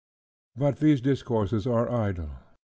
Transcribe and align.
"But 0.55 0.79
these 0.79 0.99
discourses 0.99 1.67
are 1.67 1.87
idle. 1.87 2.31